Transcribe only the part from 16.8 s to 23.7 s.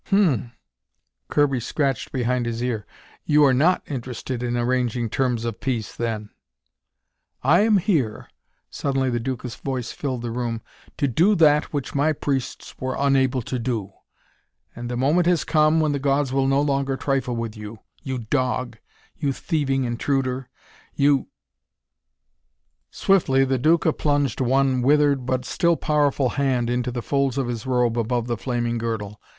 trifle with you. You dog! You thieving intruder! You" Swiftly the